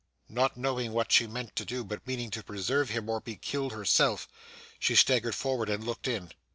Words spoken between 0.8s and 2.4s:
what she meant to do, but meaning